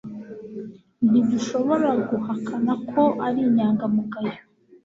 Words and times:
ntidushobora 1.09 1.89
guhakana 2.09 2.73
ko 2.91 3.03
ari 3.25 3.39
inyangamugayo 3.47 4.35